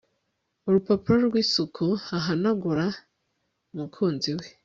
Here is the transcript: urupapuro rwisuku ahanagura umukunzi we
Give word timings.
urupapuro 0.67 1.17
rwisuku 1.27 1.85
ahanagura 2.17 2.85
umukunzi 3.73 4.29
we 4.37 4.45